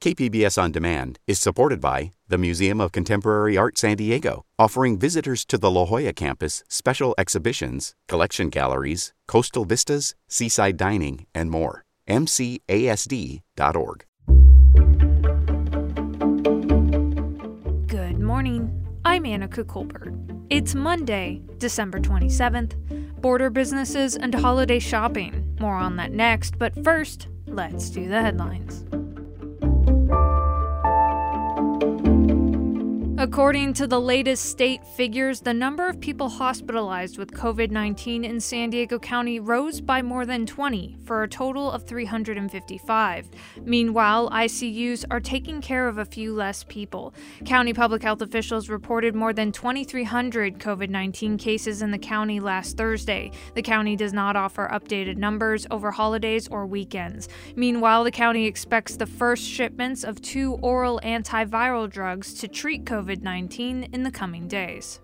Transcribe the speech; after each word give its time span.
KPBS 0.00 0.62
On 0.62 0.70
Demand 0.70 1.18
is 1.26 1.40
supported 1.40 1.80
by 1.80 2.12
the 2.28 2.38
Museum 2.38 2.80
of 2.80 2.92
Contemporary 2.92 3.56
Art 3.56 3.76
San 3.76 3.96
Diego, 3.96 4.44
offering 4.56 4.96
visitors 4.96 5.44
to 5.46 5.58
the 5.58 5.68
La 5.68 5.86
Jolla 5.86 6.12
campus 6.12 6.62
special 6.68 7.16
exhibitions, 7.18 7.96
collection 8.06 8.48
galleries, 8.48 9.12
coastal 9.26 9.64
vistas, 9.64 10.14
seaside 10.28 10.76
dining, 10.76 11.26
and 11.34 11.50
more. 11.50 11.82
MCASD.org. 12.08 14.04
Good 17.88 18.20
morning. 18.20 18.86
I'm 19.04 19.24
Anica 19.24 19.66
Colbert. 19.66 20.14
It's 20.48 20.76
Monday, 20.76 21.42
December 21.58 21.98
27th. 21.98 23.20
Border 23.20 23.50
businesses 23.50 24.14
and 24.14 24.32
holiday 24.32 24.78
shopping. 24.78 25.56
More 25.58 25.74
on 25.74 25.96
that 25.96 26.12
next, 26.12 26.56
but 26.56 26.72
first, 26.84 27.26
let's 27.48 27.90
do 27.90 28.08
the 28.08 28.22
headlines. 28.22 28.84
According 33.30 33.74
to 33.74 33.86
the 33.86 34.00
latest 34.00 34.46
state 34.46 34.82
figures, 34.82 35.42
the 35.42 35.52
number 35.52 35.86
of 35.86 36.00
people 36.00 36.30
hospitalized 36.30 37.18
with 37.18 37.30
COVID 37.32 37.70
19 37.70 38.24
in 38.24 38.40
San 38.40 38.70
Diego 38.70 38.98
County 38.98 39.38
rose 39.38 39.82
by 39.82 40.00
more 40.00 40.24
than 40.24 40.46
20 40.46 40.96
for 41.04 41.22
a 41.22 41.28
total 41.28 41.70
of 41.70 41.86
355. 41.86 43.28
Meanwhile, 43.64 44.30
ICUs 44.30 45.04
are 45.10 45.20
taking 45.20 45.60
care 45.60 45.88
of 45.88 45.98
a 45.98 46.06
few 46.06 46.34
less 46.34 46.64
people. 46.64 47.12
County 47.44 47.74
public 47.74 48.02
health 48.02 48.22
officials 48.22 48.70
reported 48.70 49.14
more 49.14 49.34
than 49.34 49.52
2,300 49.52 50.58
COVID 50.58 50.88
19 50.88 51.36
cases 51.36 51.82
in 51.82 51.90
the 51.90 51.98
county 51.98 52.40
last 52.40 52.78
Thursday. 52.78 53.30
The 53.54 53.62
county 53.62 53.94
does 53.94 54.14
not 54.14 54.36
offer 54.36 54.70
updated 54.72 55.18
numbers 55.18 55.66
over 55.70 55.90
holidays 55.90 56.48
or 56.48 56.66
weekends. 56.66 57.28
Meanwhile, 57.56 58.04
the 58.04 58.10
county 58.10 58.46
expects 58.46 58.96
the 58.96 59.06
first 59.06 59.44
shipments 59.44 60.02
of 60.02 60.22
two 60.22 60.54
oral 60.62 60.98
antiviral 61.04 61.90
drugs 61.90 62.32
to 62.32 62.48
treat 62.48 62.86
COVID 62.86 63.17
COVID 63.18 63.22
19 63.22 63.84
in 63.92 64.02
the 64.02 64.10
coming 64.10 64.48
days. 64.48 65.00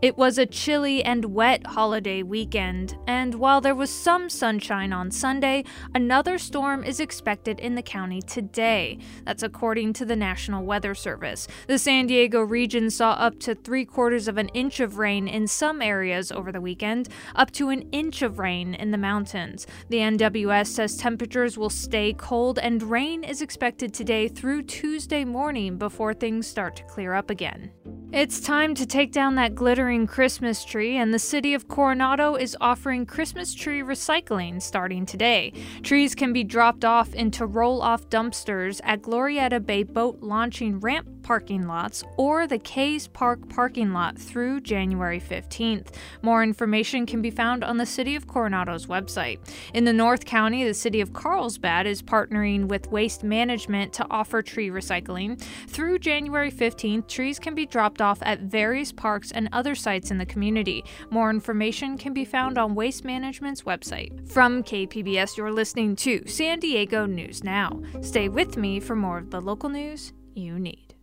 It 0.00 0.16
was 0.16 0.38
a 0.38 0.46
chilly 0.46 1.02
and 1.02 1.24
wet 1.24 1.66
holiday 1.66 2.22
weekend, 2.22 2.96
and 3.08 3.34
while 3.34 3.60
there 3.60 3.74
was 3.74 3.90
some 3.90 4.30
sunshine 4.30 4.92
on 4.92 5.10
Sunday, 5.10 5.64
another 5.92 6.38
storm 6.38 6.84
is 6.84 7.00
expected 7.00 7.58
in 7.58 7.74
the 7.74 7.82
county 7.82 8.22
today. 8.22 8.98
That's 9.24 9.42
according 9.42 9.94
to 9.94 10.04
the 10.04 10.14
National 10.14 10.64
Weather 10.64 10.94
Service. 10.94 11.48
The 11.66 11.80
San 11.80 12.06
Diego 12.06 12.42
region 12.42 12.90
saw 12.90 13.10
up 13.14 13.40
to 13.40 13.56
three 13.56 13.84
quarters 13.84 14.28
of 14.28 14.38
an 14.38 14.50
inch 14.50 14.78
of 14.78 14.98
rain 14.98 15.26
in 15.26 15.48
some 15.48 15.82
areas 15.82 16.30
over 16.30 16.52
the 16.52 16.60
weekend, 16.60 17.08
up 17.34 17.50
to 17.52 17.70
an 17.70 17.82
inch 17.90 18.22
of 18.22 18.38
rain 18.38 18.74
in 18.74 18.92
the 18.92 18.98
mountains. 18.98 19.66
The 19.88 19.98
NWS 19.98 20.68
says 20.68 20.96
temperatures 20.96 21.58
will 21.58 21.70
stay 21.70 22.12
cold 22.12 22.60
and 22.60 22.84
rain 22.84 23.24
is 23.24 23.42
expected 23.42 23.92
today 23.92 24.28
through 24.28 24.62
Tuesday 24.62 25.24
morning 25.24 25.76
before 25.76 26.14
things 26.14 26.46
start 26.46 26.76
to 26.76 26.84
clear 26.84 27.14
up 27.14 27.30
again. 27.30 27.72
It's 28.10 28.40
time 28.40 28.74
to 28.76 28.86
take 28.86 29.12
down 29.12 29.34
that 29.34 29.54
glittering 29.54 30.06
Christmas 30.06 30.64
tree, 30.64 30.96
and 30.96 31.12
the 31.12 31.18
city 31.18 31.52
of 31.52 31.68
Coronado 31.68 32.36
is 32.36 32.56
offering 32.58 33.04
Christmas 33.04 33.52
tree 33.52 33.82
recycling 33.82 34.62
starting 34.62 35.04
today. 35.04 35.52
Trees 35.82 36.14
can 36.14 36.32
be 36.32 36.42
dropped 36.42 36.86
off 36.86 37.12
into 37.12 37.44
roll 37.44 37.82
off 37.82 38.08
dumpsters 38.08 38.80
at 38.82 39.02
Glorieta 39.02 39.64
Bay 39.64 39.82
Boat 39.82 40.22
Launching 40.22 40.80
Ramp 40.80 41.06
parking 41.28 41.66
lots 41.66 42.02
or 42.16 42.46
the 42.46 42.58
Cays 42.58 43.06
Park 43.06 43.50
parking 43.50 43.92
lot 43.92 44.18
through 44.18 44.62
January 44.62 45.20
15th. 45.20 45.88
More 46.22 46.42
information 46.42 47.04
can 47.04 47.20
be 47.20 47.30
found 47.30 47.62
on 47.62 47.76
the 47.76 47.84
City 47.84 48.16
of 48.16 48.26
Coronado's 48.26 48.86
website. 48.86 49.38
In 49.74 49.84
the 49.84 49.92
North 49.92 50.24
County, 50.24 50.64
the 50.64 50.72
City 50.72 51.02
of 51.02 51.12
Carlsbad 51.12 51.86
is 51.86 52.00
partnering 52.00 52.68
with 52.68 52.90
Waste 52.90 53.24
Management 53.24 53.92
to 53.92 54.06
offer 54.10 54.40
tree 54.40 54.70
recycling. 54.70 55.38
Through 55.68 55.98
January 55.98 56.50
15th, 56.50 57.08
trees 57.08 57.38
can 57.38 57.54
be 57.54 57.66
dropped 57.66 57.97
off 58.00 58.18
at 58.22 58.40
various 58.40 58.92
parks 58.92 59.30
and 59.32 59.48
other 59.52 59.74
sites 59.74 60.10
in 60.10 60.18
the 60.18 60.26
community. 60.26 60.84
More 61.10 61.30
information 61.30 61.98
can 61.98 62.12
be 62.12 62.24
found 62.24 62.58
on 62.58 62.74
Waste 62.74 63.04
Management's 63.04 63.62
website. 63.62 64.28
From 64.28 64.62
KPBS, 64.62 65.36
you're 65.36 65.52
listening 65.52 65.96
to 65.96 66.26
San 66.26 66.58
Diego 66.60 67.06
News 67.06 67.44
Now. 67.44 67.80
Stay 68.00 68.28
with 68.28 68.56
me 68.56 68.80
for 68.80 68.96
more 68.96 69.18
of 69.18 69.30
the 69.30 69.40
local 69.40 69.68
news 69.68 70.12
you 70.34 70.58
need. 70.58 70.94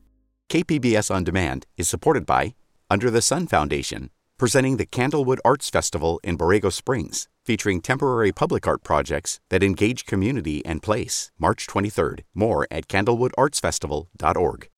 KPBS 0.49 1.13
On 1.13 1.23
Demand 1.23 1.65
is 1.77 1.89
supported 1.89 2.25
by 2.25 2.55
Under 2.89 3.09
the 3.09 3.21
Sun 3.21 3.47
Foundation, 3.47 4.11
presenting 4.37 4.77
the 4.77 4.85
Candlewood 4.85 5.39
Arts 5.43 5.69
Festival 5.69 6.19
in 6.23 6.37
Borrego 6.37 6.71
Springs, 6.71 7.27
featuring 7.45 7.81
temporary 7.81 8.31
public 8.31 8.67
art 8.67 8.83
projects 8.83 9.39
that 9.49 9.63
engage 9.63 10.05
community 10.05 10.65
and 10.65 10.83
place. 10.83 11.31
March 11.39 11.67
23rd. 11.67 12.21
More 12.33 12.67
at 12.69 12.87
candlewoodartsfestival.org. 12.87 14.69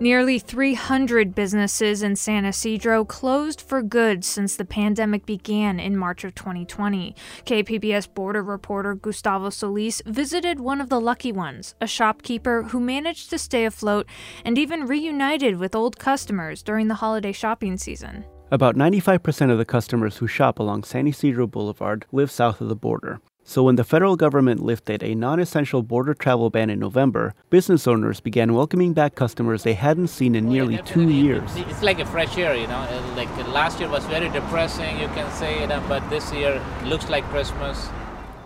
Nearly 0.00 0.38
300 0.38 1.34
businesses 1.34 2.04
in 2.04 2.14
San 2.14 2.44
Ysidro 2.44 3.04
closed 3.04 3.60
for 3.60 3.82
good 3.82 4.24
since 4.24 4.54
the 4.54 4.64
pandemic 4.64 5.26
began 5.26 5.80
in 5.80 5.96
March 5.96 6.22
of 6.22 6.36
2020. 6.36 7.16
KPBS 7.44 8.14
border 8.14 8.44
reporter 8.44 8.94
Gustavo 8.94 9.50
Solis 9.50 10.00
visited 10.06 10.60
one 10.60 10.80
of 10.80 10.88
the 10.88 11.00
lucky 11.00 11.32
ones, 11.32 11.74
a 11.80 11.88
shopkeeper 11.88 12.62
who 12.62 12.78
managed 12.78 13.28
to 13.30 13.38
stay 13.38 13.64
afloat 13.64 14.06
and 14.44 14.56
even 14.56 14.86
reunited 14.86 15.56
with 15.56 15.74
old 15.74 15.98
customers 15.98 16.62
during 16.62 16.86
the 16.86 16.94
holiday 16.94 17.32
shopping 17.32 17.76
season. 17.76 18.24
About 18.52 18.76
95% 18.76 19.50
of 19.50 19.58
the 19.58 19.64
customers 19.64 20.18
who 20.18 20.28
shop 20.28 20.60
along 20.60 20.84
San 20.84 21.08
Ysidro 21.08 21.48
Boulevard 21.48 22.06
live 22.12 22.30
south 22.30 22.60
of 22.60 22.68
the 22.68 22.76
border. 22.76 23.20
So, 23.48 23.62
when 23.62 23.76
the 23.76 23.82
federal 23.82 24.14
government 24.14 24.62
lifted 24.62 25.02
a 25.02 25.14
non 25.14 25.40
essential 25.40 25.82
border 25.82 26.12
travel 26.12 26.50
ban 26.50 26.68
in 26.68 26.78
November, 26.78 27.32
business 27.48 27.86
owners 27.86 28.20
began 28.20 28.52
welcoming 28.52 28.92
back 28.92 29.14
customers 29.14 29.62
they 29.62 29.72
hadn't 29.72 30.08
seen 30.08 30.34
in 30.34 30.50
nearly 30.50 30.74
yeah, 30.74 30.82
two 30.82 31.08
years. 31.08 31.50
It's 31.56 31.82
like 31.82 31.98
a 31.98 32.04
fresh 32.04 32.36
air, 32.36 32.54
you 32.54 32.66
know. 32.66 32.76
Uh, 32.76 33.14
like 33.16 33.30
uh, 33.38 33.48
last 33.48 33.80
year 33.80 33.88
was 33.88 34.04
very 34.04 34.28
depressing, 34.28 35.00
you 35.00 35.08
can 35.16 35.32
say, 35.32 35.62
it, 35.62 35.70
but 35.88 36.06
this 36.10 36.30
year 36.30 36.62
looks 36.84 37.08
like 37.08 37.24
Christmas. 37.30 37.88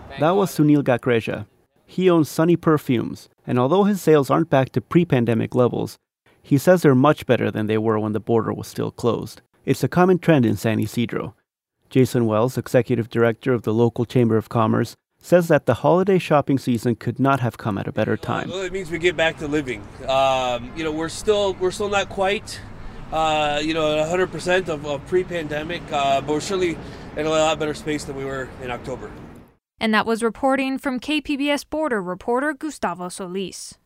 Thank 0.07 0.21
that 0.21 0.37
was 0.37 0.55
Sunil 0.55 0.81
Gakreja. 0.81 1.47
He 1.85 2.09
owns 2.09 2.29
Sunny 2.29 2.55
Perfumes, 2.55 3.27
and 3.45 3.59
although 3.59 3.83
his 3.83 4.01
sales 4.01 4.29
aren't 4.29 4.49
back 4.49 4.71
to 4.71 4.79
pre 4.79 5.03
pandemic 5.03 5.53
levels, 5.53 5.97
he 6.41 6.57
says 6.57 6.81
they're 6.81 6.95
much 6.95 7.25
better 7.25 7.51
than 7.51 7.67
they 7.67 7.77
were 7.77 7.99
when 7.99 8.13
the 8.13 8.21
border 8.21 8.53
was 8.53 8.67
still 8.67 8.89
closed. 8.89 9.41
It's 9.65 9.83
a 9.83 9.89
common 9.89 10.19
trend 10.19 10.45
in 10.45 10.55
San 10.55 10.79
Ysidro. 10.79 11.35
Jason 11.93 12.25
Wells, 12.25 12.57
executive 12.57 13.07
director 13.07 13.53
of 13.53 13.61
the 13.61 13.71
local 13.71 14.03
Chamber 14.03 14.35
of 14.35 14.49
Commerce, 14.49 14.95
says 15.19 15.47
that 15.49 15.67
the 15.67 15.75
holiday 15.75 16.17
shopping 16.17 16.57
season 16.57 16.95
could 16.95 17.19
not 17.19 17.39
have 17.39 17.59
come 17.59 17.77
at 17.77 17.87
a 17.87 17.91
better 17.91 18.17
time. 18.17 18.49
Well, 18.49 18.63
it 18.63 18.73
means 18.73 18.89
we 18.89 18.97
get 18.97 19.15
back 19.15 19.37
to 19.37 19.47
living. 19.47 19.83
Um, 20.07 20.71
you 20.75 20.83
know, 20.83 20.91
we're 20.91 21.07
still 21.07 21.53
we're 21.53 21.69
still 21.69 21.89
not 21.89 22.09
quite, 22.09 22.59
uh, 23.11 23.61
you 23.63 23.75
know, 23.75 23.95
100 23.97 24.31
percent 24.31 24.69
of, 24.69 24.87
of 24.87 25.05
pre-pandemic, 25.05 25.83
uh, 25.91 26.19
but 26.21 26.29
we're 26.33 26.39
certainly 26.39 26.79
in 27.15 27.27
a 27.27 27.29
lot 27.29 27.59
better 27.59 27.75
space 27.75 28.05
than 28.05 28.15
we 28.15 28.25
were 28.25 28.49
in 28.63 28.71
October. 28.71 29.11
And 29.79 29.93
that 29.93 30.07
was 30.07 30.23
reporting 30.23 30.79
from 30.79 30.99
KPBS 30.99 31.63
border 31.69 32.01
reporter 32.01 32.55
Gustavo 32.55 33.07
Solis. 33.09 33.77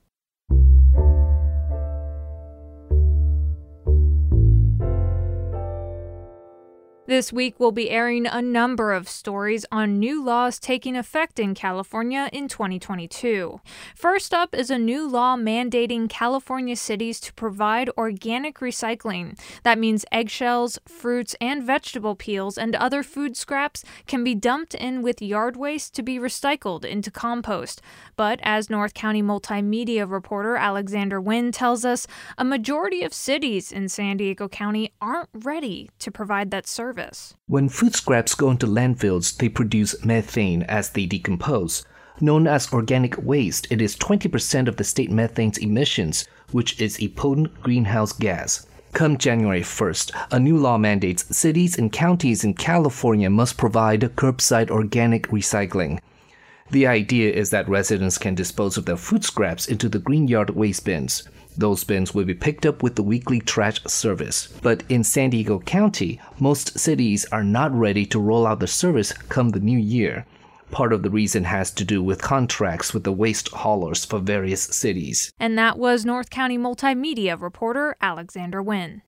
This 7.08 7.32
week, 7.32 7.58
we'll 7.58 7.72
be 7.72 7.90
airing 7.90 8.28
a 8.28 8.42
number 8.42 8.92
of 8.92 9.08
stories 9.08 9.66
on 9.72 9.98
new 9.98 10.22
laws 10.22 10.60
taking 10.60 10.98
effect 10.98 11.40
in 11.40 11.56
California 11.56 12.30
in 12.34 12.50
2022. 12.50 13.62
First 13.96 14.34
up 14.34 14.54
is 14.54 14.70
a 14.70 14.78
new 14.78 15.08
law 15.08 15.38
mandating 15.38 16.10
California 16.10 16.76
cities 16.76 17.22
to 17.22 17.34
provide 17.36 17.90
organic 17.98 18.60
recycling. 18.60 19.40
That 19.64 19.80
means 19.80 20.04
eggshells, 20.12 20.80
fruits, 20.86 21.34
and 21.40 21.64
vegetable 21.64 22.18
peels 22.18 22.58
and 22.58 22.76
other 22.76 23.04
food 23.04 23.38
scraps 23.38 23.86
can 24.06 24.26
be 24.26 24.36
dumped 24.36 24.76
in 24.76 25.02
with 25.02 25.22
yard 25.22 25.56
waste 25.56 25.96
to 25.96 26.04
be 26.04 26.20
recycled 26.20 26.84
into 26.84 27.10
compost. 27.10 27.82
But 28.18 28.42
as 28.44 28.70
North 28.70 28.94
County 28.94 29.24
multimedia 29.24 30.12
reporter 30.12 30.58
Alexander 30.58 31.22
Nguyen 31.22 31.54
tells 31.54 31.86
us, 31.86 32.06
a 32.38 32.44
majority 32.44 33.04
of 33.04 33.14
cities 33.14 33.72
in 33.72 33.88
San 33.88 34.18
Diego 34.18 34.50
County 34.50 34.92
aren't 35.00 35.30
ready 35.34 35.90
to 36.00 36.12
provide 36.12 36.52
that 36.52 36.68
service 36.68 36.97
service. 36.98 37.36
When 37.48 37.70
food 37.70 37.96
scraps 37.96 38.34
go 38.34 38.50
into 38.50 38.66
landfills, 38.66 39.38
they 39.38 39.50
produce 39.50 40.04
methane 40.04 40.64
as 40.64 40.90
they 40.90 41.06
decompose. 41.06 41.86
Known 42.20 42.48
as 42.48 42.74
organic 42.74 43.16
waste, 43.22 43.68
it 43.70 43.82
is 43.82 43.96
20% 43.96 44.68
of 44.68 44.78
the 44.78 44.84
state 44.84 45.12
methane's 45.12 45.60
emissions, 45.60 46.26
which 46.52 46.82
is 46.82 47.00
a 47.00 47.10
potent 47.10 47.62
greenhouse 47.62 48.14
gas. 48.14 48.66
Come 48.94 49.18
January 49.18 49.62
1st, 49.62 50.12
a 50.32 50.40
new 50.40 50.58
law 50.58 50.80
mandates 50.80 51.38
cities 51.38 51.78
and 51.78 51.92
counties 51.92 52.44
in 52.44 52.56
California 52.56 53.30
must 53.30 53.58
provide 53.58 54.02
curbside 54.16 54.72
organic 54.72 55.28
recycling. 55.28 56.00
The 56.72 56.88
idea 56.88 57.32
is 57.32 57.52
that 57.52 57.70
residents 57.70 58.18
can 58.18 58.34
dispose 58.34 58.76
of 58.76 58.86
their 58.86 58.98
food 58.98 59.24
scraps 59.24 59.68
into 59.68 59.88
the 59.88 60.00
green 60.00 60.28
yard 60.28 60.50
waste 60.50 60.84
bins. 60.84 61.30
Those 61.58 61.84
bins 61.84 62.14
will 62.14 62.26
be 62.26 62.36
picked 62.36 62.68
up 62.68 62.84
with 62.84 62.96
the 62.96 63.04
weekly 63.04 63.40
trash 63.40 63.84
service. 63.86 64.48
But 64.62 64.84
in 64.90 65.04
San 65.04 65.32
Diego 65.32 65.60
County, 65.60 66.22
most 66.40 66.78
cities 66.78 67.26
are 67.32 67.44
not 67.44 67.74
ready 67.74 68.06
to 68.08 68.20
roll 68.20 68.46
out 68.46 68.60
the 68.60 68.68
service 68.68 69.12
come 69.12 69.50
the 69.50 69.60
new 69.60 69.80
year. 69.80 70.26
Part 70.70 70.94
of 70.94 71.02
the 71.02 71.10
reason 71.10 71.46
has 71.46 71.72
to 71.72 71.84
do 71.84 72.04
with 72.04 72.22
contracts 72.22 72.94
with 72.94 73.06
the 73.06 73.12
waste 73.12 73.50
haulers 73.50 74.06
for 74.06 74.20
various 74.20 74.62
cities. 74.62 75.32
And 75.40 75.58
that 75.58 75.80
was 75.80 76.06
North 76.06 76.30
County 76.30 76.58
multimedia 76.58 77.42
reporter 77.42 77.96
Alexander 78.02 78.62
Nguyen. 78.62 79.02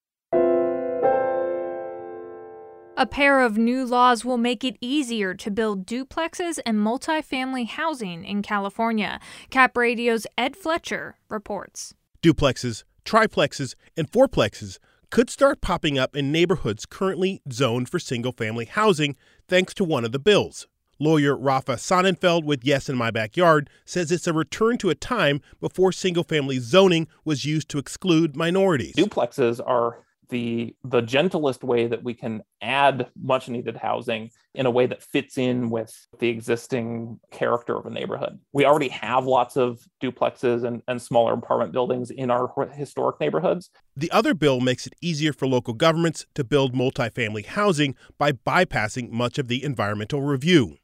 A 2.98 3.06
pair 3.06 3.42
of 3.42 3.58
new 3.58 3.86
laws 3.86 4.26
will 4.26 4.38
make 4.38 4.64
it 4.66 4.78
easier 4.82 5.34
to 5.34 5.52
build 5.52 5.86
duplexes 5.86 6.60
and 6.66 6.80
multifamily 6.80 7.68
housing 7.68 8.26
in 8.26 8.42
California. 8.42 9.20
Cap 9.50 9.78
Radio's 9.78 10.28
Ed 10.38 10.58
Fletcher 10.58 11.16
reports. 11.30 11.94
Duplexes, 12.22 12.84
triplexes, 13.06 13.76
and 13.96 14.12
fourplexes 14.12 14.78
could 15.10 15.30
start 15.30 15.62
popping 15.62 15.98
up 15.98 16.18
in 16.18 16.34
neighborhoods 16.34 16.86
currently 16.86 17.42
zoned 17.50 17.88
for 17.88 17.98
single 17.98 18.34
family 18.34 18.66
housing 18.66 19.16
thanks 19.48 19.74
to 19.74 19.86
one 19.86 20.04
of 20.04 20.12
the 20.12 20.20
bills. 20.20 20.68
Lawyer 21.00 21.34
Rafa 21.38 21.76
Sonnenfeld 21.76 22.44
with 22.44 22.66
Yes 22.66 22.90
in 22.90 22.98
My 22.98 23.10
Backyard 23.10 23.70
says 23.86 24.12
it's 24.12 24.28
a 24.28 24.34
return 24.34 24.78
to 24.80 24.90
a 24.90 24.96
time 24.96 25.40
before 25.62 25.94
single 25.94 26.26
family 26.26 26.60
zoning 26.60 27.08
was 27.24 27.46
used 27.46 27.70
to 27.70 27.78
exclude 27.78 28.36
minorities. 28.36 28.96
Duplexes 28.96 29.62
are 29.66 30.00
the 30.30 30.76
the 30.84 31.02
gentlest 31.02 31.64
way 31.64 31.88
that 31.88 32.04
we 32.04 32.14
can 32.14 32.44
add 32.62 33.10
much 33.22 33.50
needed 33.50 33.78
housing 33.78 34.32
in 34.54 34.66
a 34.66 34.72
way 34.72 34.86
that 34.86 35.04
fits 35.04 35.38
in 35.38 35.70
with 35.70 36.08
the 36.20 36.30
existing 36.30 37.20
character 37.32 37.78
of 37.78 37.86
a 37.86 37.90
neighborhood. 37.90 38.40
We 38.54 38.66
already 38.66 38.90
have 38.90 39.26
lots 39.26 39.58
of 39.58 39.80
duplexes 40.02 40.64
and, 40.64 40.82
and 40.88 41.02
smaller 41.02 41.34
apartment 41.34 41.72
buildings 41.72 42.12
in 42.12 42.32
our 42.32 42.52
historic 42.74 43.20
neighborhoods. 43.20 43.70
The 43.96 44.12
other 44.12 44.34
bill 44.34 44.60
makes 44.60 44.88
it 44.88 44.94
easier 45.02 45.34
for 45.34 45.48
local 45.48 45.74
governments 45.74 46.26
to 46.36 46.44
build 46.44 46.74
multifamily 46.74 47.46
housing 47.46 47.96
by 48.18 48.32
bypassing 48.32 49.10
much 49.12 49.38
of 49.38 49.48
the 49.48 49.64
environmental 49.64 50.22
review. 50.22 50.78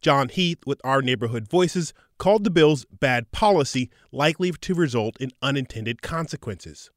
John 0.00 0.30
Heath 0.30 0.66
with 0.66 0.80
Our 0.82 1.02
Neighborhood 1.02 1.46
Voices 1.48 1.92
called 2.16 2.44
the 2.44 2.50
bill's 2.50 2.86
bad 2.86 3.30
policy 3.32 3.90
likely 4.12 4.50
to 4.50 4.74
result 4.74 5.16
in 5.20 5.30
unintended 5.42 6.00
consequences. 6.00 6.90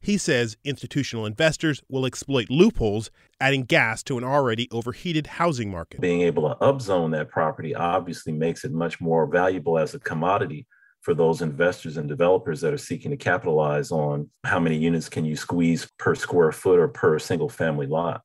He 0.00 0.16
says 0.16 0.56
institutional 0.64 1.26
investors 1.26 1.82
will 1.88 2.06
exploit 2.06 2.50
loopholes, 2.50 3.10
adding 3.40 3.64
gas 3.64 4.02
to 4.04 4.16
an 4.16 4.24
already 4.24 4.68
overheated 4.70 5.26
housing 5.26 5.70
market. 5.70 6.00
Being 6.00 6.22
able 6.22 6.48
to 6.48 6.54
upzone 6.56 7.10
that 7.12 7.28
property 7.28 7.74
obviously 7.74 8.32
makes 8.32 8.64
it 8.64 8.72
much 8.72 9.00
more 9.00 9.26
valuable 9.26 9.78
as 9.78 9.94
a 9.94 9.98
commodity 9.98 10.66
for 11.00 11.14
those 11.14 11.42
investors 11.42 11.96
and 11.96 12.08
developers 12.08 12.60
that 12.60 12.72
are 12.72 12.78
seeking 12.78 13.10
to 13.10 13.16
capitalize 13.16 13.90
on 13.90 14.28
how 14.44 14.58
many 14.58 14.76
units 14.76 15.08
can 15.08 15.24
you 15.24 15.36
squeeze 15.36 15.88
per 15.98 16.14
square 16.14 16.52
foot 16.52 16.78
or 16.78 16.88
per 16.88 17.18
single 17.18 17.48
family 17.48 17.86
lot. 17.86 18.22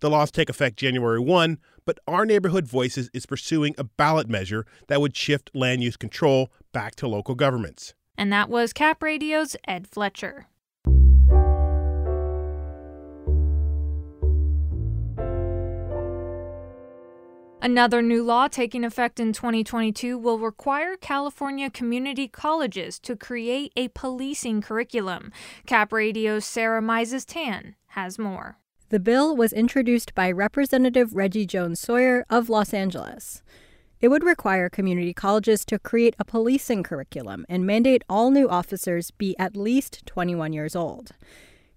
The 0.00 0.10
laws 0.10 0.30
take 0.30 0.50
effect 0.50 0.76
January 0.76 1.20
1, 1.20 1.58
but 1.86 1.98
Our 2.06 2.26
Neighborhood 2.26 2.66
Voices 2.66 3.08
is 3.14 3.26
pursuing 3.26 3.74
a 3.78 3.84
ballot 3.84 4.28
measure 4.28 4.66
that 4.88 5.00
would 5.00 5.16
shift 5.16 5.50
land 5.54 5.82
use 5.82 5.96
control 5.96 6.52
back 6.72 6.96
to 6.96 7.08
local 7.08 7.34
governments. 7.34 7.94
And 8.18 8.32
that 8.32 8.50
was 8.50 8.72
Cap 8.72 9.02
Radio's 9.02 9.56
Ed 9.66 9.86
Fletcher. 9.86 10.48
Another 17.66 18.00
new 18.00 18.22
law 18.22 18.46
taking 18.46 18.84
effect 18.84 19.18
in 19.18 19.32
2022 19.32 20.16
will 20.16 20.38
require 20.38 20.96
California 20.96 21.68
community 21.68 22.28
colleges 22.28 23.00
to 23.00 23.16
create 23.16 23.72
a 23.74 23.88
policing 23.88 24.62
curriculum. 24.62 25.32
Cap 25.66 25.92
Radio's 25.92 26.44
Sarah 26.44 26.80
Mizes 26.80 27.24
Tan 27.26 27.74
has 27.88 28.20
more. 28.20 28.58
The 28.90 29.00
bill 29.00 29.34
was 29.34 29.52
introduced 29.52 30.14
by 30.14 30.30
Representative 30.30 31.16
Reggie 31.16 31.44
Jones 31.44 31.80
Sawyer 31.80 32.24
of 32.30 32.48
Los 32.48 32.72
Angeles. 32.72 33.42
It 34.00 34.10
would 34.10 34.22
require 34.22 34.68
community 34.68 35.12
colleges 35.12 35.64
to 35.64 35.80
create 35.80 36.14
a 36.20 36.24
policing 36.24 36.84
curriculum 36.84 37.44
and 37.48 37.66
mandate 37.66 38.04
all 38.08 38.30
new 38.30 38.48
officers 38.48 39.10
be 39.10 39.36
at 39.40 39.56
least 39.56 40.06
21 40.06 40.52
years 40.52 40.76
old. 40.76 41.10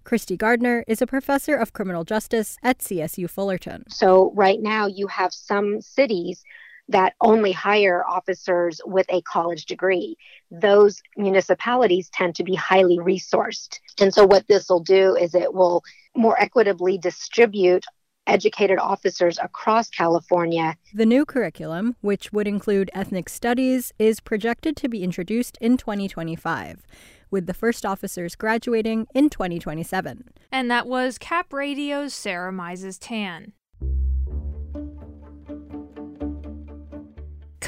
Christy 0.04 0.36
Gardner 0.36 0.84
is 0.88 1.02
a 1.02 1.06
professor 1.06 1.54
of 1.54 1.72
criminal 1.72 2.04
justice 2.04 2.56
at 2.62 2.78
CSU 2.78 3.28
Fullerton. 3.28 3.84
So, 3.88 4.32
right 4.34 4.60
now, 4.60 4.86
you 4.86 5.06
have 5.06 5.32
some 5.32 5.80
cities 5.80 6.42
that 6.88 7.14
only 7.20 7.52
hire 7.52 8.04
officers 8.06 8.80
with 8.84 9.06
a 9.10 9.22
college 9.22 9.66
degree. 9.66 10.16
Those 10.50 11.00
municipalities 11.16 12.10
tend 12.10 12.34
to 12.36 12.44
be 12.44 12.54
highly 12.54 12.98
resourced. 12.98 13.78
And 14.00 14.12
so, 14.12 14.26
what 14.26 14.48
this 14.48 14.68
will 14.68 14.80
do 14.80 15.16
is 15.16 15.34
it 15.34 15.54
will 15.54 15.82
more 16.16 16.40
equitably 16.40 16.98
distribute 16.98 17.84
educated 18.26 18.78
officers 18.78 19.38
across 19.42 19.90
California. 19.90 20.76
The 20.94 21.06
new 21.06 21.24
curriculum, 21.24 21.96
which 22.00 22.32
would 22.32 22.46
include 22.46 22.90
ethnic 22.94 23.28
studies, 23.28 23.92
is 23.98 24.20
projected 24.20 24.76
to 24.76 24.88
be 24.88 25.02
introduced 25.02 25.58
in 25.60 25.76
2025 25.76 26.86
with 27.30 27.46
the 27.46 27.54
first 27.54 27.86
officers 27.86 28.34
graduating 28.34 29.06
in 29.14 29.30
2027. 29.30 30.24
And 30.50 30.70
that 30.70 30.86
was 30.86 31.18
Cap 31.18 31.52
Radio's 31.52 32.14
Sarah 32.14 32.52
Mizes 32.52 32.98
Tan. 33.00 33.52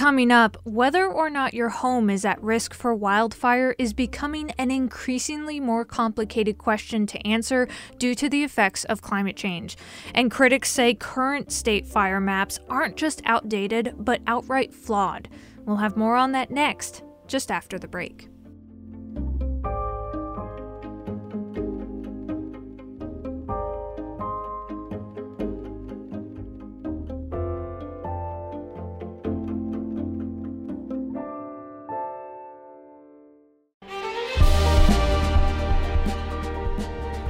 Coming 0.03 0.32
up, 0.32 0.56
whether 0.64 1.06
or 1.06 1.31
not 1.31 1.55
your 1.55 1.69
home 1.69 2.11
is 2.11 2.25
at 2.25 2.43
risk 2.43 2.75
for 2.75 2.93
wildfire 2.93 3.76
is 3.79 3.93
becoming 3.93 4.50
an 4.59 4.73
increasingly 4.73 5.61
more 5.61 5.85
complicated 5.85 6.58
question 6.58 7.06
to 7.06 7.25
answer 7.25 7.69
due 7.99 8.17
to 8.17 8.29
the 8.29 8.43
effects 8.43 8.85
of 8.87 9.00
climate 9.00 9.37
change. 9.37 9.76
And 10.12 10.29
critics 10.29 10.73
say 10.73 10.94
current 10.94 11.53
state 11.53 11.87
fire 11.87 12.19
maps 12.19 12.58
aren't 12.69 12.97
just 12.97 13.23
outdated, 13.26 13.94
but 13.97 14.23
outright 14.26 14.75
flawed. 14.75 15.29
We'll 15.67 15.76
have 15.76 15.97
more 15.97 16.17
on 16.17 16.32
that 16.32 16.50
next, 16.50 17.05
just 17.29 17.53
after 17.53 17.79
the 17.79 17.87
break. 17.87 18.31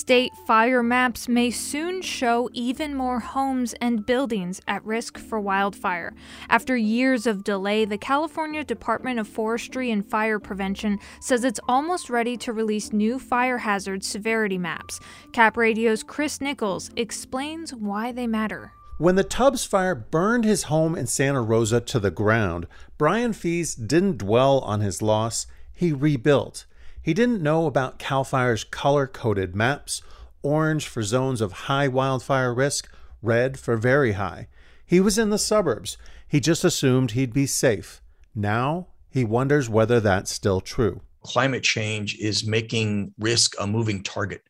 State 0.00 0.34
fire 0.46 0.82
maps 0.82 1.28
may 1.28 1.50
soon 1.50 2.00
show 2.00 2.48
even 2.54 2.94
more 2.94 3.20
homes 3.20 3.74
and 3.82 4.06
buildings 4.06 4.58
at 4.66 4.82
risk 4.82 5.18
for 5.18 5.38
wildfire. 5.38 6.14
After 6.48 6.74
years 6.74 7.26
of 7.26 7.44
delay, 7.44 7.84
the 7.84 7.98
California 7.98 8.64
Department 8.64 9.20
of 9.20 9.28
Forestry 9.28 9.90
and 9.90 10.02
Fire 10.02 10.38
Prevention 10.38 10.98
says 11.20 11.44
it's 11.44 11.60
almost 11.68 12.08
ready 12.08 12.38
to 12.38 12.50
release 12.54 12.94
new 12.94 13.18
fire 13.18 13.58
hazard 13.58 14.02
severity 14.02 14.56
maps. 14.56 15.00
Cap 15.34 15.58
Radio's 15.58 16.02
Chris 16.02 16.40
Nichols 16.40 16.90
explains 16.96 17.74
why 17.74 18.10
they 18.10 18.26
matter. 18.26 18.72
When 18.96 19.16
the 19.16 19.22
Tubbs 19.22 19.66
fire 19.66 19.94
burned 19.94 20.44
his 20.44 20.62
home 20.62 20.96
in 20.96 21.08
Santa 21.08 21.42
Rosa 21.42 21.78
to 21.78 22.00
the 22.00 22.10
ground, 22.10 22.66
Brian 22.96 23.34
Fees 23.34 23.74
didn't 23.74 24.16
dwell 24.16 24.60
on 24.60 24.80
his 24.80 25.02
loss, 25.02 25.46
he 25.74 25.92
rebuilt. 25.92 26.64
He 27.02 27.14
didn't 27.14 27.42
know 27.42 27.66
about 27.66 27.98
CAL 27.98 28.24
FIRE's 28.24 28.64
color 28.64 29.06
coded 29.06 29.56
maps 29.56 30.02
orange 30.42 30.86
for 30.86 31.02
zones 31.02 31.40
of 31.40 31.52
high 31.52 31.88
wildfire 31.88 32.54
risk, 32.54 32.90
red 33.22 33.58
for 33.58 33.76
very 33.76 34.12
high. 34.12 34.48
He 34.86 35.00
was 35.00 35.18
in 35.18 35.30
the 35.30 35.38
suburbs. 35.38 35.96
He 36.26 36.40
just 36.40 36.64
assumed 36.64 37.10
he'd 37.12 37.32
be 37.32 37.46
safe. 37.46 38.00
Now 38.34 38.88
he 39.10 39.24
wonders 39.24 39.68
whether 39.68 40.00
that's 40.00 40.30
still 40.30 40.60
true. 40.60 41.02
Climate 41.22 41.62
change 41.62 42.16
is 42.18 42.46
making 42.46 43.12
risk 43.18 43.54
a 43.60 43.66
moving 43.66 44.02
target. 44.02 44.42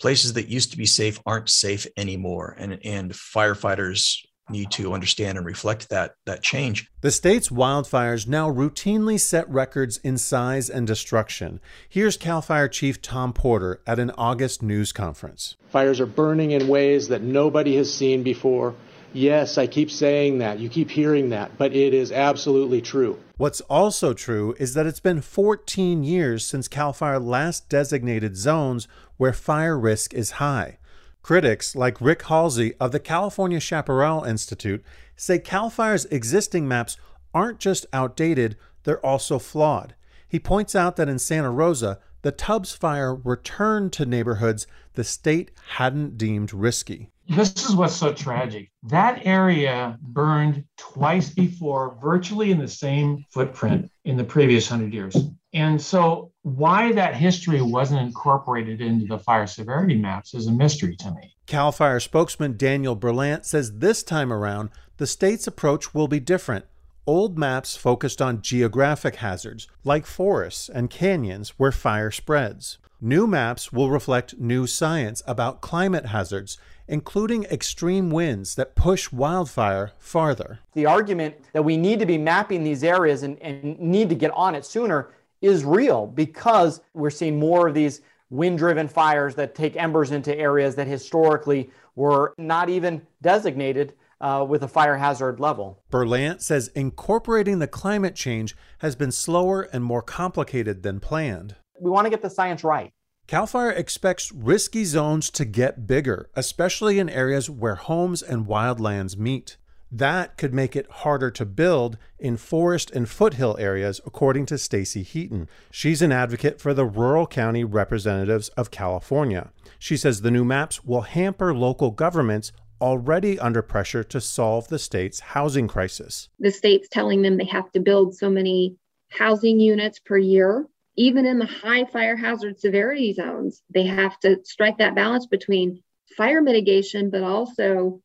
places 0.00 0.32
that 0.32 0.48
used 0.48 0.70
to 0.70 0.78
be 0.78 0.86
safe 0.86 1.20
aren't 1.26 1.48
safe 1.48 1.86
anymore. 1.96 2.56
And, 2.58 2.78
and 2.84 3.12
firefighters 3.12 4.16
need 4.50 4.70
to 4.72 4.92
understand 4.92 5.38
and 5.38 5.46
reflect 5.46 5.88
that 5.90 6.14
that 6.26 6.42
change. 6.42 6.90
The 7.00 7.10
state's 7.10 7.48
wildfires 7.48 8.26
now 8.26 8.50
routinely 8.50 9.18
set 9.18 9.48
records 9.48 9.98
in 9.98 10.18
size 10.18 10.68
and 10.68 10.86
destruction. 10.86 11.60
Here's 11.88 12.16
Cal 12.16 12.42
Fire 12.42 12.68
Chief 12.68 13.00
Tom 13.00 13.32
Porter 13.32 13.80
at 13.86 13.98
an 13.98 14.10
August 14.18 14.62
news 14.62 14.92
conference. 14.92 15.56
Fires 15.70 16.00
are 16.00 16.06
burning 16.06 16.50
in 16.50 16.68
ways 16.68 17.08
that 17.08 17.22
nobody 17.22 17.76
has 17.76 17.92
seen 17.92 18.22
before. 18.22 18.74
Yes, 19.12 19.58
I 19.58 19.66
keep 19.66 19.90
saying 19.90 20.38
that. 20.38 20.60
You 20.60 20.68
keep 20.68 20.90
hearing 20.90 21.30
that, 21.30 21.58
but 21.58 21.74
it 21.74 21.94
is 21.94 22.12
absolutely 22.12 22.80
true. 22.80 23.18
What's 23.38 23.60
also 23.62 24.12
true 24.12 24.54
is 24.60 24.74
that 24.74 24.86
it's 24.86 25.00
been 25.00 25.20
14 25.20 26.04
years 26.04 26.46
since 26.46 26.68
CAL 26.68 26.92
FIRE 26.92 27.18
last 27.18 27.68
designated 27.68 28.36
zones 28.36 28.86
where 29.16 29.32
fire 29.32 29.78
risk 29.78 30.14
is 30.14 30.32
high. 30.32 30.78
Critics 31.22 31.76
like 31.76 32.00
Rick 32.00 32.22
Halsey 32.22 32.74
of 32.80 32.92
the 32.92 33.00
California 33.00 33.60
Chaparral 33.60 34.24
Institute 34.24 34.82
say 35.16 35.38
CAL 35.38 35.70
FIRE's 35.70 36.06
existing 36.06 36.66
maps 36.66 36.96
aren't 37.34 37.58
just 37.58 37.86
outdated, 37.92 38.56
they're 38.84 39.04
also 39.04 39.38
flawed. 39.38 39.94
He 40.26 40.38
points 40.38 40.74
out 40.74 40.96
that 40.96 41.08
in 41.08 41.18
Santa 41.18 41.50
Rosa, 41.50 41.98
the 42.22 42.32
Tubbs 42.32 42.72
fire 42.72 43.14
returned 43.14 43.92
to 43.94 44.06
neighborhoods 44.06 44.66
the 44.94 45.04
state 45.04 45.50
hadn't 45.76 46.18
deemed 46.18 46.52
risky. 46.52 47.10
This 47.28 47.68
is 47.68 47.76
what's 47.76 47.94
so 47.94 48.12
tragic. 48.12 48.70
That 48.82 49.24
area 49.24 49.96
burned 50.02 50.64
twice 50.76 51.30
before, 51.30 51.96
virtually 52.02 52.50
in 52.50 52.58
the 52.58 52.68
same 52.68 53.24
footprint 53.30 53.90
in 54.04 54.16
the 54.16 54.24
previous 54.24 54.68
hundred 54.68 54.92
years. 54.92 55.16
And 55.52 55.80
so, 55.80 56.29
why 56.42 56.92
that 56.92 57.14
history 57.14 57.60
wasn't 57.60 58.00
incorporated 58.00 58.80
into 58.80 59.06
the 59.06 59.18
fire 59.18 59.46
severity 59.46 59.96
maps 59.96 60.34
is 60.34 60.46
a 60.46 60.52
mystery 60.52 60.96
to 60.96 61.10
me. 61.10 61.34
CAL 61.46 61.72
FIRE 61.72 62.00
spokesman 62.00 62.56
Daniel 62.56 62.96
Berlant 62.96 63.44
says 63.44 63.78
this 63.78 64.02
time 64.02 64.32
around, 64.32 64.70
the 64.96 65.06
state's 65.06 65.46
approach 65.46 65.92
will 65.92 66.08
be 66.08 66.20
different. 66.20 66.64
Old 67.06 67.38
maps 67.38 67.76
focused 67.76 68.22
on 68.22 68.42
geographic 68.42 69.16
hazards, 69.16 69.66
like 69.84 70.06
forests 70.06 70.68
and 70.68 70.90
canyons 70.90 71.50
where 71.58 71.72
fire 71.72 72.10
spreads. 72.10 72.78
New 73.00 73.26
maps 73.26 73.72
will 73.72 73.90
reflect 73.90 74.38
new 74.38 74.66
science 74.66 75.22
about 75.26 75.62
climate 75.62 76.06
hazards, 76.06 76.58
including 76.86 77.44
extreme 77.44 78.10
winds 78.10 78.54
that 78.56 78.74
push 78.74 79.10
wildfire 79.10 79.92
farther. 79.98 80.58
The 80.74 80.86
argument 80.86 81.36
that 81.52 81.64
we 81.64 81.76
need 81.76 81.98
to 82.00 82.06
be 82.06 82.18
mapping 82.18 82.62
these 82.62 82.84
areas 82.84 83.22
and, 83.22 83.40
and 83.40 83.78
need 83.80 84.08
to 84.10 84.14
get 84.14 84.30
on 84.32 84.54
it 84.54 84.66
sooner 84.66 85.10
is 85.40 85.64
real 85.64 86.06
because 86.06 86.80
we're 86.94 87.10
seeing 87.10 87.38
more 87.38 87.68
of 87.68 87.74
these 87.74 88.00
wind 88.30 88.58
driven 88.58 88.88
fires 88.88 89.34
that 89.34 89.54
take 89.54 89.76
embers 89.76 90.10
into 90.10 90.36
areas 90.36 90.74
that 90.76 90.86
historically 90.86 91.70
were 91.96 92.34
not 92.38 92.68
even 92.68 93.02
designated 93.22 93.94
uh, 94.20 94.44
with 94.48 94.62
a 94.62 94.68
fire 94.68 94.96
hazard 94.96 95.40
level. 95.40 95.82
Berlant 95.90 96.42
says 96.42 96.68
incorporating 96.68 97.58
the 97.58 97.66
climate 97.66 98.14
change 98.14 98.56
has 98.78 98.94
been 98.94 99.12
slower 99.12 99.62
and 99.72 99.82
more 99.82 100.02
complicated 100.02 100.82
than 100.82 101.00
planned. 101.00 101.56
We 101.80 101.90
want 101.90 102.04
to 102.04 102.10
get 102.10 102.22
the 102.22 102.30
science 102.30 102.62
right. 102.62 102.92
CAL 103.26 103.46
FIRE 103.46 103.70
expects 103.70 104.32
risky 104.32 104.84
zones 104.84 105.30
to 105.30 105.44
get 105.44 105.86
bigger, 105.86 106.30
especially 106.34 106.98
in 106.98 107.08
areas 107.08 107.48
where 107.48 107.76
homes 107.76 108.22
and 108.22 108.46
wildlands 108.46 109.16
meet. 109.16 109.56
That 109.92 110.36
could 110.36 110.54
make 110.54 110.76
it 110.76 110.88
harder 110.88 111.30
to 111.32 111.44
build 111.44 111.98
in 112.18 112.36
forest 112.36 112.92
and 112.92 113.08
foothill 113.08 113.56
areas, 113.58 114.00
according 114.06 114.46
to 114.46 114.58
Stacy 114.58 115.02
Heaton. 115.02 115.48
She's 115.70 116.00
an 116.00 116.12
advocate 116.12 116.60
for 116.60 116.72
the 116.72 116.84
rural 116.84 117.26
county 117.26 117.64
representatives 117.64 118.50
of 118.50 118.70
California. 118.70 119.50
She 119.78 119.96
says 119.96 120.20
the 120.20 120.30
new 120.30 120.44
maps 120.44 120.84
will 120.84 121.02
hamper 121.02 121.52
local 121.52 121.90
governments 121.90 122.52
already 122.80 123.38
under 123.38 123.62
pressure 123.62 124.04
to 124.04 124.20
solve 124.20 124.68
the 124.68 124.78
state's 124.78 125.20
housing 125.20 125.66
crisis. 125.66 126.28
The 126.38 126.50
state's 126.50 126.88
telling 126.88 127.22
them 127.22 127.36
they 127.36 127.44
have 127.46 127.70
to 127.72 127.80
build 127.80 128.14
so 128.14 128.30
many 128.30 128.76
housing 129.08 129.58
units 129.58 129.98
per 129.98 130.16
year. 130.16 130.66
Even 130.96 131.26
in 131.26 131.38
the 131.38 131.46
high 131.46 131.84
fire 131.84 132.16
hazard 132.16 132.60
severity 132.60 133.12
zones, 133.12 133.62
they 133.72 133.84
have 133.84 134.18
to 134.20 134.38
strike 134.44 134.78
that 134.78 134.94
balance 134.94 135.26
between 135.26 135.82
fire 136.16 136.42
mitigation, 136.42 137.10
but 137.10 137.22
also 137.22 138.00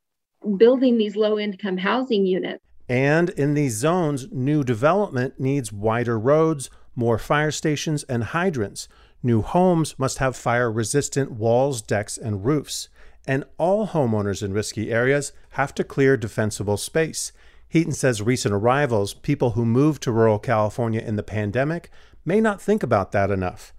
building 0.58 0.98
these 0.98 1.16
low 1.16 1.38
income 1.40 1.78
housing 1.78 2.26
units. 2.26 2.64
And 2.88 3.30
in 3.32 3.54
these 3.56 3.76
zones, 3.76 4.32
new 4.32 4.64
development 4.64 5.40
needs 5.40 5.72
wider 5.72 6.20
roads, 6.20 6.70
more 6.96 7.18
fire 7.18 7.52
stations, 7.52 8.04
and 8.04 8.26
hydrants. 8.26 8.88
New 9.24 9.42
homes 9.42 9.98
must 9.98 10.20
have 10.20 10.36
fire 10.36 10.72
resistant 10.72 11.32
walls, 11.32 11.82
decks, 11.82 12.18
and 12.18 12.46
roofs. 12.46 12.90
And 13.28 13.44
all 13.58 13.88
homeowners 13.88 14.44
in 14.44 14.54
risky 14.54 14.92
areas 14.92 15.34
have 15.52 15.74
to 15.76 15.84
clear 15.84 16.16
defensible 16.16 16.78
space. 16.78 17.32
Heaton 17.68 17.94
says 17.94 18.22
recent 18.22 18.54
arrivals, 18.54 19.16
people 19.16 19.52
who 19.52 19.66
moved 19.66 20.04
to 20.04 20.12
rural 20.12 20.38
California 20.38 21.02
in 21.02 21.16
the 21.16 21.24
pandemic, 21.24 21.90
may 22.24 22.40
not 22.40 22.62
think 22.62 22.84
about 22.84 23.12
that 23.14 23.32
enough. 23.32 23.74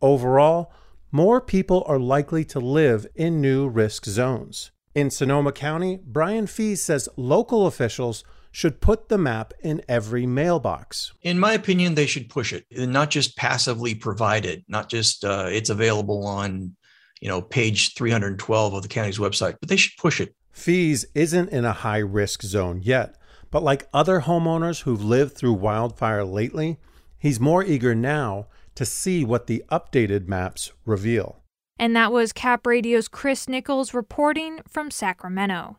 Overall, 0.00 0.72
more 1.10 1.40
people 1.40 1.82
are 1.86 1.98
likely 1.98 2.44
to 2.44 2.60
live 2.60 3.06
in 3.14 3.40
new 3.40 3.68
risk 3.68 4.04
zones. 4.04 4.70
In 4.94 5.10
Sonoma 5.10 5.50
County, 5.50 5.98
Brian 6.06 6.46
Fees 6.46 6.80
says 6.80 7.08
local 7.16 7.66
officials 7.66 8.22
should 8.52 8.80
put 8.80 9.08
the 9.08 9.18
map 9.18 9.52
in 9.60 9.82
every 9.88 10.24
mailbox. 10.24 11.12
In 11.22 11.36
my 11.36 11.52
opinion, 11.54 11.96
they 11.96 12.06
should 12.06 12.30
push 12.30 12.52
it, 12.52 12.64
and 12.70 12.92
not 12.92 13.10
just 13.10 13.36
passively 13.36 13.96
provide 13.96 14.46
it, 14.46 14.62
not 14.68 14.88
just 14.88 15.24
uh, 15.24 15.46
it's 15.48 15.68
available 15.68 16.24
on, 16.24 16.76
you 17.20 17.26
know, 17.26 17.42
page 17.42 17.94
312 17.94 18.74
of 18.74 18.82
the 18.82 18.88
county's 18.88 19.18
website, 19.18 19.56
but 19.58 19.68
they 19.68 19.74
should 19.76 19.98
push 20.00 20.20
it. 20.20 20.36
Fees 20.52 21.04
isn't 21.16 21.50
in 21.50 21.64
a 21.64 21.72
high 21.72 21.98
risk 21.98 22.42
zone 22.42 22.80
yet, 22.80 23.16
but 23.50 23.64
like 23.64 23.88
other 23.92 24.20
homeowners 24.20 24.82
who've 24.82 25.04
lived 25.04 25.34
through 25.34 25.54
wildfire 25.54 26.24
lately, 26.24 26.78
he's 27.18 27.40
more 27.40 27.64
eager 27.64 27.96
now 27.96 28.46
to 28.76 28.86
see 28.86 29.24
what 29.24 29.48
the 29.48 29.64
updated 29.72 30.28
maps 30.28 30.70
reveal. 30.86 31.40
And 31.78 31.94
that 31.96 32.12
was 32.12 32.32
Cap 32.32 32.66
Radio's 32.66 33.08
Chris 33.08 33.48
Nichols 33.48 33.94
reporting 33.94 34.60
from 34.68 34.90
Sacramento. 34.90 35.78